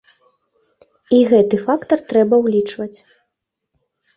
[1.17, 2.93] І гэты фактар трэба ўлічваць.